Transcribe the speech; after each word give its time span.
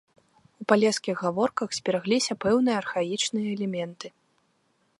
У 0.61 0.65
палескіх 0.71 1.15
гаворках 1.25 1.69
зберагліся 1.79 2.33
пэўныя 2.45 2.77
архаічныя 2.85 3.47
элементы. 3.55 4.07